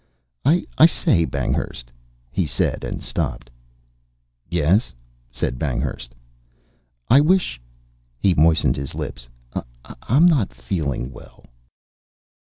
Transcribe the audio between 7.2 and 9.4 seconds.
wish" He moistened his lips.